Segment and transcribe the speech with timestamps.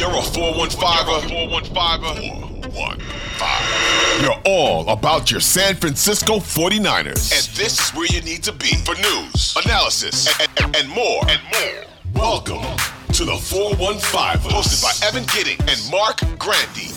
[0.00, 1.28] You're a 415er.
[1.28, 2.72] 415er.
[2.72, 4.22] 415.
[4.24, 7.30] You're all about your San Francisco 49ers.
[7.30, 11.20] And this is where you need to be for news, analysis, and, and, and more.
[11.28, 11.84] And more.
[12.14, 12.62] Welcome
[13.12, 16.94] to the 415, hosted by Evan Gidding and Marc Grandi.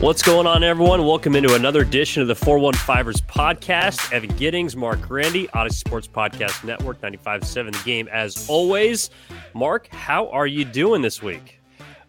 [0.00, 1.04] What's going on, everyone?
[1.04, 4.10] Welcome into another edition of the 415ers podcast.
[4.10, 8.08] Evan Giddings, Marc Grandi, Audacy Sports Podcast Network, 95.7 The Game.
[8.10, 9.10] As always,
[9.54, 11.60] Marc, how are you doing this week?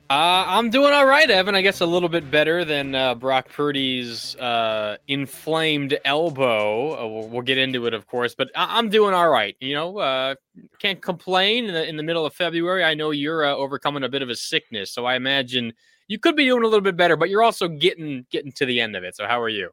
[0.10, 1.56] Uh, I'm doing all right, Evan.
[1.56, 7.02] I guess a little bit better than uh, Brock Purdy's uh, inflamed elbow.
[7.02, 9.56] Uh, we'll, we'll, get into it, of course, but I- am doing all right.
[9.62, 10.36] You know, uh,
[10.80, 12.84] can't complain in the, in the, middle of February.
[12.84, 15.74] I know you're uh, overcoming a bit of a sickness, so I imagine–
[16.12, 18.82] you could be doing a little bit better, but you're also getting getting to the
[18.82, 19.16] end of it.
[19.16, 19.70] So how are you?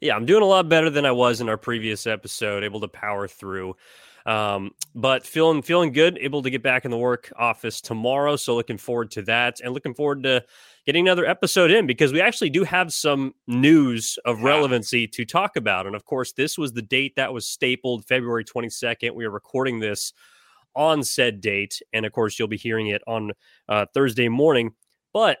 [0.00, 2.88] Yeah, I'm doing a lot better than I was in our previous episode, able to
[2.88, 3.74] power through.
[4.26, 8.36] Um, but feeling feeling good, able to get back in the work office tomorrow.
[8.36, 10.42] So looking forward to that and looking forward to
[10.86, 15.56] getting another episode in because we actually do have some news of relevancy to talk
[15.56, 15.86] about.
[15.86, 19.14] And of course, this was the date that was stapled February 22nd.
[19.14, 20.14] We are recording this
[20.74, 21.82] on said date.
[21.92, 23.32] And of course, you'll be hearing it on
[23.68, 24.72] uh, Thursday morning.
[25.12, 25.38] But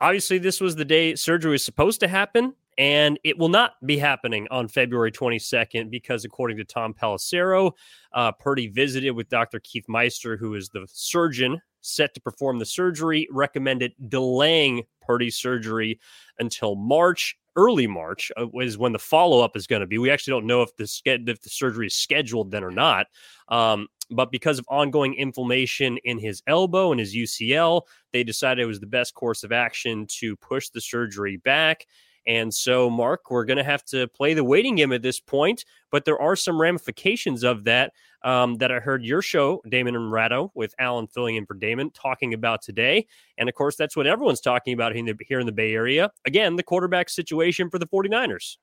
[0.00, 3.98] obviously this was the day surgery was supposed to happen and it will not be
[3.98, 7.72] happening on February 22nd because, according to Tom Pelissero,
[8.12, 9.60] uh, Purdy visited with Dr.
[9.60, 16.00] Keith Meister, who is the surgeon set to perform the surgery, recommended delaying Purdy's surgery
[16.38, 17.36] until March.
[17.54, 19.96] Early March uh, is when the follow up is going to be.
[19.96, 23.06] We actually don't know if the if the surgery is scheduled then or not.
[23.48, 27.82] Um, but because of ongoing inflammation in his elbow and his UCL,
[28.12, 31.86] they decided it was the best course of action to push the surgery back.
[32.26, 35.64] And so, Marc, we're going to have to play the waiting game at this point,
[35.90, 40.10] but there are some ramifications of that um, that I heard your show, Damon and
[40.10, 43.06] Ratto, with Alan filling in for Damon, talking about today.
[43.38, 46.10] And of course, that's what everyone's talking about here in the Bay Area.
[46.26, 48.56] Again, the quarterback situation for the 49ers.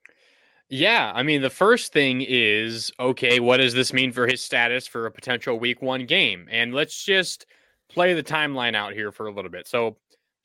[0.69, 4.87] Yeah, I mean, the first thing is okay, what does this mean for his status
[4.87, 6.47] for a potential week one game?
[6.49, 7.45] And let's just
[7.89, 9.67] play the timeline out here for a little bit.
[9.67, 9.97] So,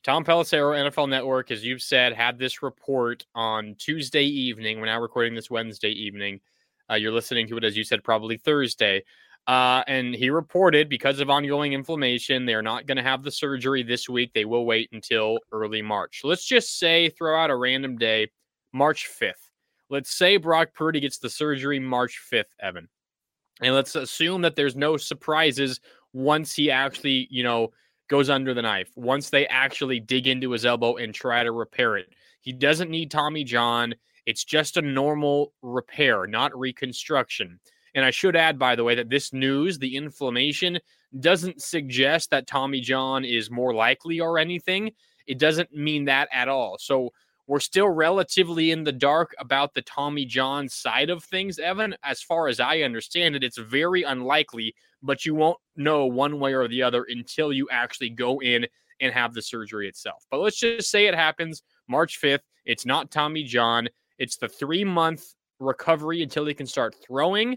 [0.04, 4.78] Tom Pelissero, NFL Network, as you've said, had this report on Tuesday evening.
[4.78, 6.40] We're now recording this Wednesday evening.
[6.88, 9.02] Uh, you're listening to it, as you said, probably Thursday.
[9.48, 13.82] Uh, and he reported because of ongoing inflammation, they're not going to have the surgery
[13.82, 14.32] this week.
[14.32, 16.20] They will wait until early March.
[16.22, 18.28] let's just say, throw out a random day,
[18.72, 19.32] March 5th.
[19.90, 22.88] Let's say Brock Purdy gets the surgery March 5th, Evan.
[23.60, 25.80] And let's assume that there's no surprises
[26.12, 27.70] once he actually, you know,
[28.08, 31.96] goes under the knife, once they actually dig into his elbow and try to repair
[31.96, 32.08] it.
[32.40, 33.94] He doesn't need Tommy John.
[34.26, 37.60] It's just a normal repair, not reconstruction.
[37.94, 40.78] And I should add, by the way, that this news, the inflammation,
[41.20, 44.92] doesn't suggest that Tommy John is more likely or anything.
[45.26, 46.76] It doesn't mean that at all.
[46.78, 47.12] So
[47.46, 51.96] we're still relatively in the dark about the Tommy John side of things, Evan.
[52.02, 56.54] As far as I understand it, it's very unlikely, but you won't know one way
[56.54, 58.66] or the other until you actually go in
[59.00, 60.24] and have the surgery itself.
[60.30, 62.40] But let's just say it happens March 5th.
[62.64, 63.88] It's not Tommy John,
[64.18, 65.24] it's the three month
[65.60, 67.56] recovery until he can start throwing.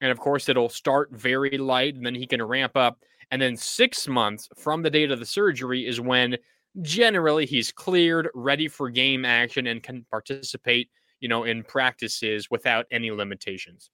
[0.00, 2.98] And of course, it'll start very light and then he can ramp up.
[3.30, 6.36] And then six months from the date of the surgery is when
[6.82, 12.86] generally he's cleared, ready for game action, and can participate, you know, in practices without
[12.90, 13.90] any limitations.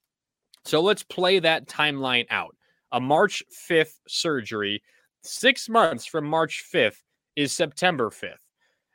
[0.64, 2.55] So let's play that timeline out.
[2.92, 4.82] A March 5th surgery,
[5.22, 7.02] six months from March 5th
[7.34, 8.34] is September 5th.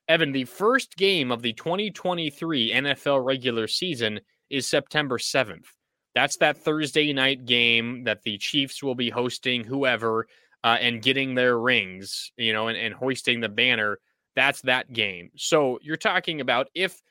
[0.07, 4.19] Evan, the first game of the 2023 NFL regular season
[4.49, 5.65] is September 7th.
[6.15, 10.27] That's that Thursday night game that the Chiefs will be hosting whoever
[10.63, 13.99] uh, and getting their rings, you know, and, and hoisting the banner.
[14.35, 15.31] That's that game.
[15.37, 17.01] So you're talking about if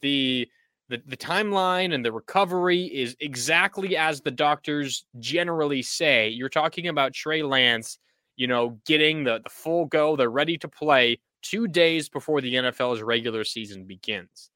[0.00, 0.48] the
[0.94, 6.28] the, the timeline and the recovery is exactly as the doctors generally say.
[6.28, 7.98] You're talking about Trey Lance,
[8.36, 10.14] you know, getting the, the full go.
[10.14, 14.50] They're ready to play two days before the NFL's regular season begins.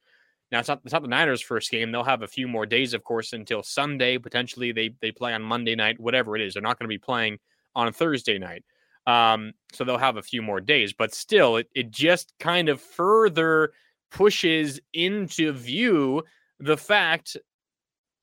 [0.52, 1.90] Now, it's not, it's not the Niners' first game.
[1.90, 4.16] They'll have a few more days, of course, until Sunday.
[4.16, 6.54] Potentially, they, they play on Monday night, whatever it is.
[6.54, 7.38] They're not going to be playing
[7.74, 8.64] on Thursday night.
[9.06, 12.80] Um, so they'll have a few more days, but still, it, it just kind of
[12.80, 13.72] further
[14.10, 16.22] pushes into view
[16.60, 17.36] the fact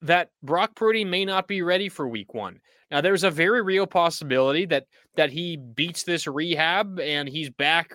[0.02, 2.60] that Brock Purdy may not be ready for week one.
[2.92, 4.86] Now, there's a very real possibility that
[5.16, 7.94] that he beats this rehab and he's back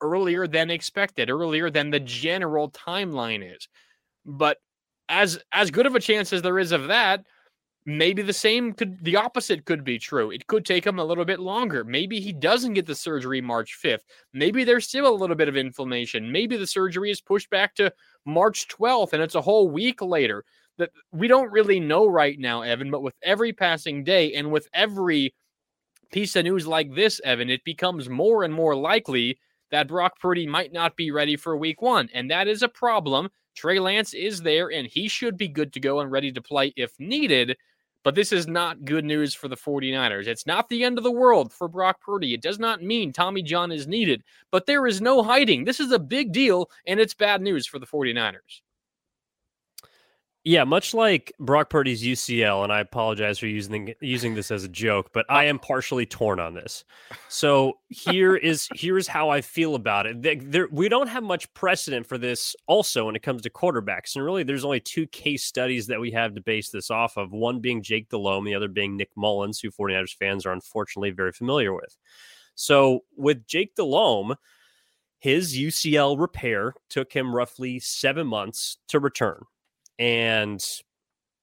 [0.00, 3.68] earlier than expected, earlier than the general timeline is.
[4.24, 4.58] But
[5.08, 7.24] as as good of a chance as there is of that,
[7.84, 10.30] maybe the same could the opposite could be true.
[10.30, 11.84] It could take him a little bit longer.
[11.84, 14.02] Maybe he doesn't get the surgery March 5th.
[14.32, 16.30] Maybe there's still a little bit of inflammation.
[16.30, 17.92] Maybe the surgery is pushed back to
[18.24, 20.44] March 12th and it's a whole week later.
[20.78, 24.68] That we don't really know right now, Evan, but with every passing day and with
[24.72, 25.34] every
[26.12, 29.38] piece of news like this, Evan, it becomes more and more likely
[29.70, 33.28] that Brock Purdy might not be ready for week 1, and that is a problem.
[33.54, 36.72] Trey Lance is there and he should be good to go and ready to play
[36.76, 37.56] if needed.
[38.04, 40.26] But this is not good news for the 49ers.
[40.26, 42.34] It's not the end of the world for Brock Purdy.
[42.34, 45.64] It does not mean Tommy John is needed, but there is no hiding.
[45.64, 48.60] This is a big deal, and it's bad news for the 49ers.
[50.44, 54.68] Yeah, much like Brock Purdy's UCL, and I apologize for using using this as a
[54.68, 56.84] joke, but I am partially torn on this.
[57.28, 60.50] So here is here's how I feel about it.
[60.50, 62.56] There, we don't have much precedent for this.
[62.66, 66.10] Also, when it comes to quarterbacks, and really, there's only two case studies that we
[66.10, 67.30] have to base this off of.
[67.30, 71.30] One being Jake Delhomme, the other being Nick Mullens, who 49ers fans are unfortunately very
[71.30, 71.96] familiar with.
[72.56, 74.34] So with Jake Delhomme,
[75.20, 79.44] his UCL repair took him roughly seven months to return
[79.98, 80.64] and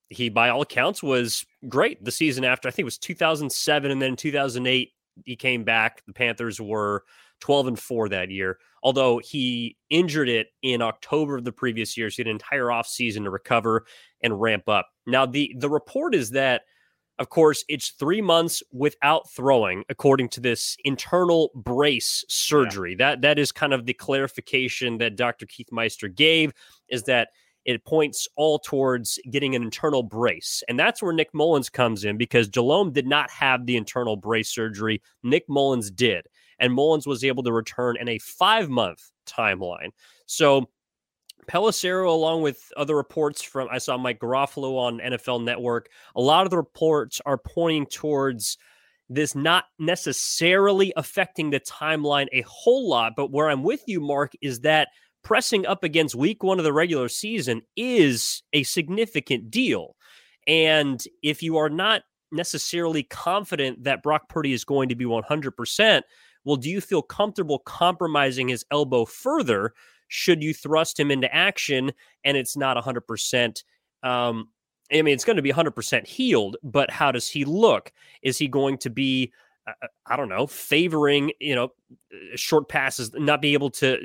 [0.10, 4.01] he by all accounts was great the season after i think it was 2007 and
[4.01, 4.92] then 2008
[5.25, 6.04] he came back.
[6.06, 7.04] The panthers were
[7.42, 12.10] 12 and 4 that year although he injured it in october of the previous year
[12.10, 13.86] so he had an entire offseason to recover
[14.22, 14.88] and ramp up.
[15.07, 16.63] Now the the report is that
[17.18, 22.92] of course it's three months without throwing according to this internal brace surgery.
[22.92, 23.12] Yeah.
[23.12, 26.51] that that is kind of the clarification that dr keith meister gave
[26.90, 27.30] is that
[27.69, 30.63] it points all towards getting an internal brace.
[30.68, 34.50] And that's where Nick Mullens comes in because Delhomme did not have the internal brace
[34.50, 35.04] surgery.
[35.21, 36.25] Nick Mullens did.
[36.57, 39.92] And Mullens was able to return in a five month timeline.
[40.25, 40.68] So
[41.48, 46.48] Pelissero, along with other reports from, I saw Mike Garafolo on NFL Network, a lot
[46.48, 48.57] of the reports are pointing towards
[49.10, 53.13] this not necessarily affecting the timeline a whole lot.
[53.15, 54.89] But where I'm with you, Marc, is that
[55.24, 59.95] pressing up against week one of the regular season is a significant deal.
[60.48, 66.01] And if you are not necessarily confident that Brock Purdy is going to be 100%,
[66.44, 69.74] well, do you feel comfortable compromising his elbow further
[70.10, 71.92] should you thrust him into action
[72.24, 73.63] and it's not 100%?
[74.04, 74.50] Um,
[74.92, 77.92] I mean, it's going to be 100% healed, but how does he look?
[78.24, 79.31] Is he going to be,
[79.68, 81.69] uh, I don't know, favoring, you know,
[82.36, 84.00] short passes, not be able to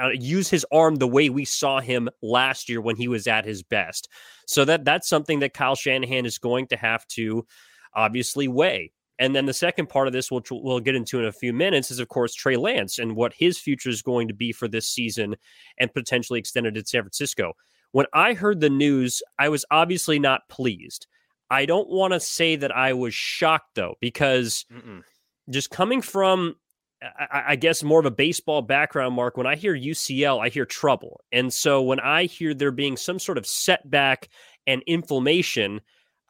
[0.00, 3.44] uh, use his arm the way we saw him last year when he was at
[3.44, 4.08] his best.
[4.46, 7.46] So that that's something that Kyle Shanahan is going to have to
[7.94, 8.92] obviously weigh.
[9.18, 11.90] And then the second part of this, which we'll get into in a few minutes,
[11.90, 14.88] is of course Trey Lance and what his future is going to be for this
[14.88, 15.34] season
[15.78, 17.52] and potentially extended at San Francisco.
[17.92, 21.06] When I heard the news, I was obviously not pleased.
[21.50, 25.02] I don't want to say that I was shocked though, because Mm-mm.
[25.50, 26.54] just coming from
[27.02, 29.36] I, I, guess more of a baseball background, Marc.
[29.36, 31.20] When I hear UCL, I hear trouble.
[31.30, 34.28] And so when I hear there being some sort of setback
[34.66, 35.80] and inflammation,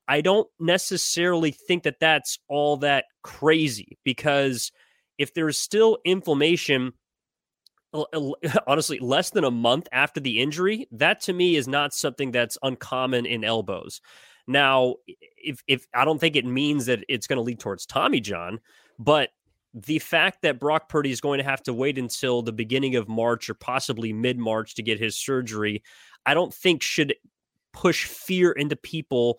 [0.06, 4.72] I don't necessarily think that that's all that crazy because
[5.16, 6.92] if there's still inflammation,
[8.66, 12.58] honestly, less than a month after the injury, that to me is not something that's
[12.62, 14.00] uncommon in elbows.
[14.46, 18.20] Now, if if I don't think it means that it's going to lead towards Tommy
[18.20, 18.60] John,
[18.98, 19.28] but
[19.86, 23.08] the fact that Brock Purdy is going to have to wait until the beginning of
[23.08, 25.82] March or possibly mid March to get his surgery,
[26.26, 27.14] I don't think should
[27.72, 29.38] push fear into people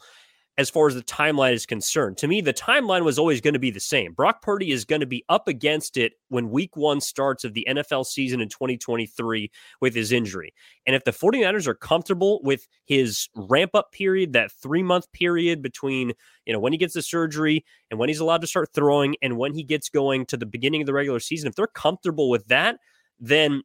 [0.59, 2.17] as far as the timeline is concerned.
[2.17, 4.11] To me, the timeline was always going to be the same.
[4.11, 7.65] Brock Purdy is going to be up against it when week one starts of the
[7.69, 9.49] NFL season in 2023
[9.79, 10.53] with his injury.
[10.85, 15.61] And if the 49ers are comfortable with his ramp up period, that three month period
[15.61, 16.11] between,
[16.45, 19.37] you know, when he gets the surgery and when he's allowed to start throwing and
[19.37, 22.45] when he gets going to the beginning of the regular season, if they're comfortable with
[22.47, 22.79] that,
[23.17, 23.63] then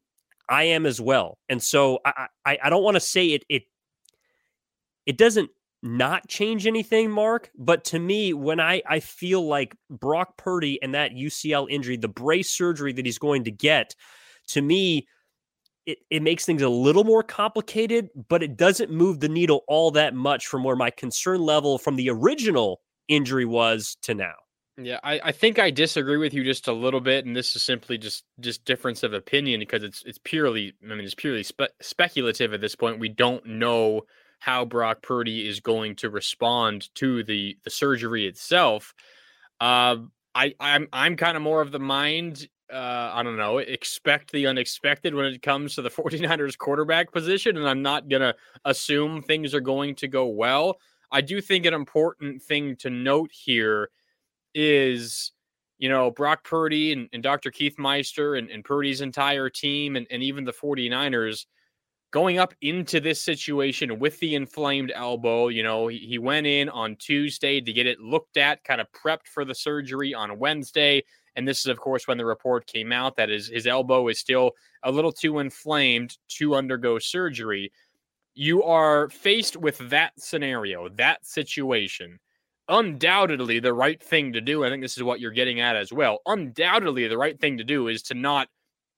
[0.48, 1.38] I am as well.
[1.48, 3.64] And so I, I, I don't want to say it, it,
[5.06, 5.50] it doesn't
[5.84, 7.50] not change anything, Marc.
[7.56, 12.08] But to me, when I, I feel like Brock Purdy and that UCL injury, the
[12.08, 13.94] brace surgery that he's going to get,
[14.48, 15.06] to me,
[15.84, 19.90] it, it makes things a little more complicated, but it doesn't move the needle all
[19.90, 24.32] that much from where my concern level from the original injury was to now.
[24.76, 27.62] Yeah, I, I think I disagree with you just a little bit, and this is
[27.62, 31.70] simply just just difference of opinion because it's it's purely I mean it's purely spe-
[31.80, 32.98] speculative at this point.
[32.98, 34.02] We don't know
[34.44, 38.94] how Brock Purdy is going to respond to the the surgery itself.
[39.58, 39.96] Uh,
[40.34, 44.46] I I'm I'm kind of more of the mind uh, I don't know, expect the
[44.46, 47.56] unexpected when it comes to the 49ers quarterback position.
[47.56, 48.34] And I'm not going to
[48.64, 50.78] assume things are going to go well.
[51.10, 53.90] I do think an important thing to note here
[54.54, 55.32] is,
[55.78, 57.50] you know, Brock Purdy and, and Dr.
[57.50, 61.46] Keith Meister and, and Purdy's entire team and, and even the 49ers
[62.14, 65.48] going up into this situation with the inflamed elbow.
[65.48, 68.86] You know, he, he went in on Tuesday to get it looked at, kind of
[68.92, 71.02] prepped for the surgery on Wednesday.
[71.34, 74.20] And this is, of course, when the report came out that his, his elbow is
[74.20, 74.52] still
[74.84, 77.72] a little too inflamed to undergo surgery.
[78.36, 82.20] You are faced with that scenario, that situation.
[82.68, 85.92] Undoubtedly, the right thing to do, I think this is what you're getting at as
[85.92, 86.20] well.
[86.26, 88.46] Undoubtedly, the right thing to do is to not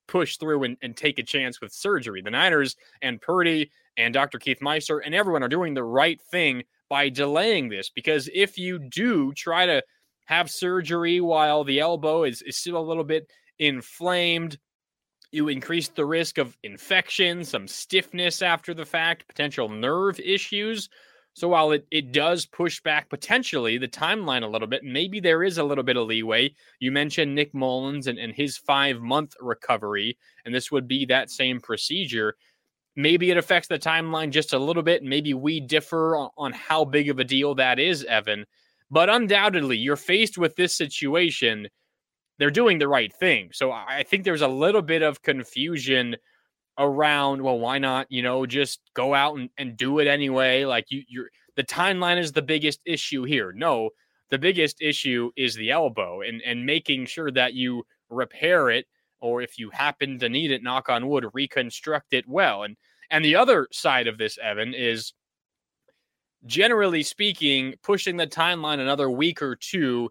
[0.09, 2.23] push through and, and take a chance with surgery.
[2.23, 4.39] The Niners and Purdy and Dr.
[4.39, 8.79] Keith Meister and everyone are doing the right thing by delaying this because if you
[8.79, 9.83] do try to
[10.27, 14.59] have surgery while the elbow is, is still a little bit inflamed,
[15.33, 20.89] you increase the risk of infection, some stiffness after the fact, potential nerve issues.
[21.37, 25.43] So while it, it does push back potentially the timeline a little bit, maybe there
[25.43, 26.55] is a little bit of leeway.
[26.81, 30.17] You mentioned Nick Mullens and, and his five month recovery,
[30.47, 32.37] and this would be that same procedure.
[32.97, 35.03] Maybe it affects the timeline just a little bit.
[35.03, 38.47] Maybe we differ on, on how big of a deal that is, Evan.
[38.91, 41.69] But undoubtedly, you're faced with this situation.
[42.39, 43.51] They're doing the right thing.
[43.53, 46.17] So I think there's a little bit of confusion
[46.79, 50.85] around well why not you know just go out and, and do it anyway like
[50.91, 53.53] you you're the timeline is the biggest issue here.
[53.53, 53.91] No
[54.31, 58.87] the biggest issue is the elbow and and making sure that you repair it
[59.21, 62.63] or if you happen to need it knock on wood reconstruct it well.
[62.63, 62.77] And
[63.11, 65.13] and the other side of this evan is
[66.45, 70.11] generally speaking pushing the timeline another week or two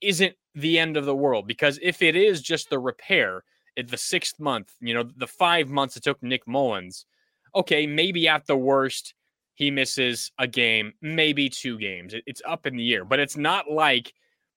[0.00, 3.42] isn't the end of the world because if it is just the repair
[3.76, 7.06] the sixth month, you know, the five months it took Nick Mullens.
[7.54, 9.14] Okay, maybe at the worst,
[9.54, 12.14] he misses a game, maybe two games.
[12.26, 14.12] it's up in the air, but it's not like,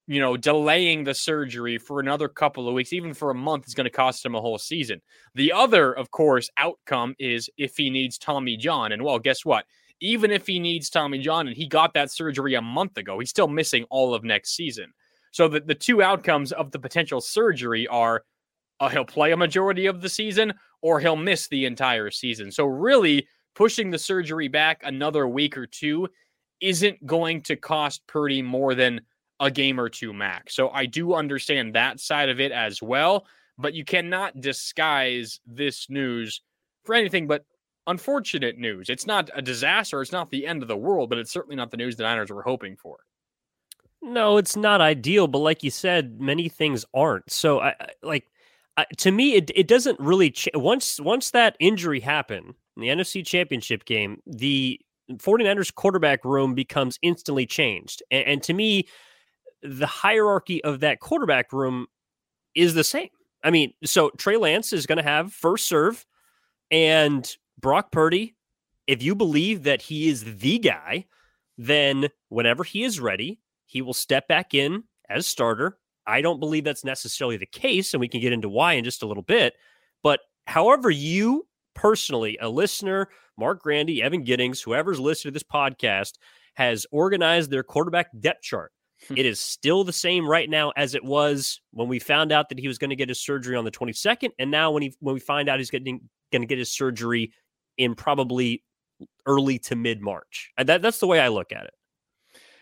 [0.07, 3.73] you know, delaying the surgery for another couple of weeks, even for a month, is
[3.73, 5.01] going to cost him a whole season.
[5.33, 8.91] The other, of course, outcome is if he needs Tommy John.
[8.91, 9.65] And well, guess what?
[9.99, 13.29] Even if he needs Tommy John and he got that surgery a month ago, he's
[13.29, 14.93] still missing all of next season.
[15.31, 18.23] So the, the two outcomes of the potential surgery are
[18.79, 22.51] uh, he'll play a majority of the season or he'll miss the entire season.
[22.51, 26.07] So, really, pushing the surgery back another week or two
[26.61, 29.01] isn't going to cost Purdy more than
[29.39, 30.55] a game or two max.
[30.55, 33.25] So, I do understand that side of it as well,
[33.57, 36.41] but you cannot disguise this news
[36.83, 37.45] for anything but
[37.87, 38.89] unfortunate news.
[38.89, 41.71] It's not a disaster, it's not the end of the world, but it's certainly not
[41.71, 42.97] the news the Niners were hoping for.
[44.01, 47.31] No, it's not ideal, but like you said, many things aren't.
[47.31, 48.27] So I, I like
[48.97, 53.25] to me, it, it doesn't really ch- once once that injury happened in the NFC
[53.25, 54.79] Championship game, the
[55.13, 58.03] 49ers quarterback room becomes instantly changed.
[58.11, 58.87] And, and to me,
[59.61, 61.87] the hierarchy of that quarterback room
[62.53, 63.09] is the same.
[63.43, 66.05] I mean, so Trey Lance is going to have first serve,
[66.71, 67.29] and
[67.59, 68.35] Brock Purdy,
[68.87, 71.05] if you believe that he is the guy,
[71.57, 75.77] then whenever he is ready, he will step back in as starter
[76.07, 79.03] I don't believe that's necessarily the case, and we can get into why in just
[79.03, 79.53] a little bit.
[80.03, 86.13] But however, you personally, a listener, Marc Grandi, Evan Giddings, whoever's listening to this podcast,
[86.55, 88.71] has organized their quarterback depth chart.
[89.07, 89.17] Hmm.
[89.17, 92.57] it is still the same right now as it was when we found out that
[92.57, 95.13] he was going to get his surgery on the 22nd, and now when he when
[95.13, 97.33] we find out he's getting going to get his surgery
[97.77, 98.63] in probably
[99.25, 100.51] early to mid March.
[100.57, 101.73] That that's the way I look at it.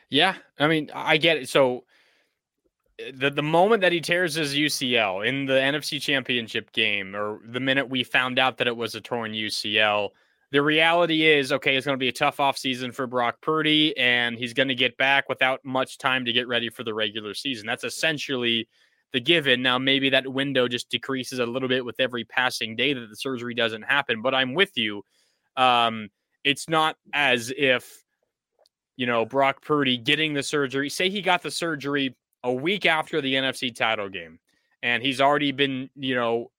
[0.10, 1.50] Yeah, I mean, I get it.
[1.50, 1.86] So
[3.14, 7.60] the the moment that he tears his UCL in the NFC Championship game, or the
[7.60, 10.10] minute we found out that it was a torn UCL,
[10.52, 14.38] the reality is okay, it's going to be a tough offseason for Brock Purdy, and
[14.38, 17.66] he's going to get back without much time to get ready for the regular season.
[17.66, 18.68] That's essentially
[19.12, 19.62] the given.
[19.62, 23.16] Now, maybe that window just decreases a little bit with every passing day that the
[23.16, 25.04] surgery doesn't happen, but I'm with you.
[25.56, 26.10] Um,
[26.44, 28.04] it's not as if,
[28.98, 33.22] you know, Brock Purdy getting the surgery, say he got the surgery a week after
[33.22, 34.40] the NFC title game,
[34.82, 36.52] and he's already been, you know,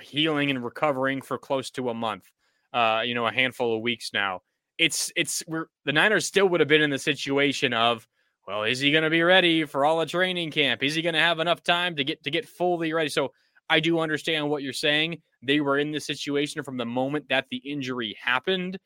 [0.00, 2.24] healing and recovering for close to a month,
[2.72, 4.40] uh, you know, a handful of weeks now.
[4.78, 8.06] It's it's we're the Niners still would have been in the situation of,
[8.46, 10.82] well, is he going to be ready for all a training camp?
[10.82, 13.08] Is he going to have enough time to get to get fully ready?
[13.08, 13.32] So
[13.68, 15.20] I do understand what you're saying.
[15.42, 18.78] They were in the situation from the moment that the injury happened.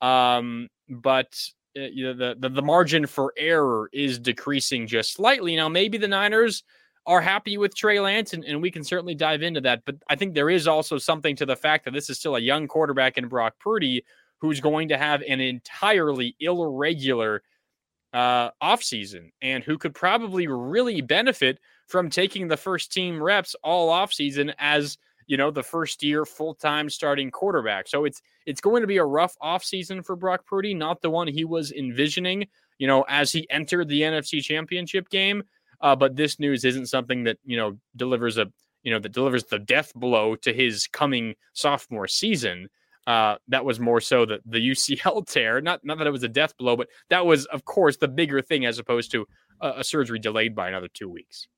[0.00, 1.34] Um, but
[1.74, 5.56] you know, the, the the margin for error is decreasing just slightly.
[5.56, 6.62] Now, maybe the Niners
[7.06, 9.82] are happy with Trey Lance, and, and we can certainly dive into that.
[9.86, 12.40] But I think there is also something to the fact that this is still a
[12.40, 14.04] young quarterback in Brock Purdy
[14.40, 17.42] who's going to have an entirely irregular
[18.12, 23.90] uh, offseason and who could probably really benefit from taking the first team reps all
[23.90, 24.98] offseason as
[25.28, 29.04] you know the first year full-time starting quarterback so it's it's going to be a
[29.04, 32.46] rough offseason for brock purdy not the one he was envisioning
[32.78, 35.42] you know as he entered the nfc championship game
[35.80, 38.46] uh, but this news isn't something that you know delivers a
[38.82, 42.68] you know that delivers the death blow to his coming sophomore season
[43.06, 45.62] uh, that was more so the, the UCL tear.
[45.62, 48.42] Not not that it was a death blow, but that was, of course, the bigger
[48.42, 49.26] thing as opposed to
[49.62, 51.48] a, a surgery delayed by another two weeks.